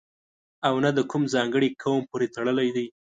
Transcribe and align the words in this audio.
او 0.67 0.73
نه 0.83 0.89
د 0.97 0.99
کوم 1.11 1.23
ځانګړي 1.33 1.69
قوم 1.81 2.01
پورې 2.09 2.27
تړلی 2.35 2.69
دی. 2.75 2.87